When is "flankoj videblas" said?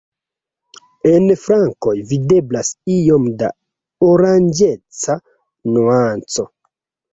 1.41-2.73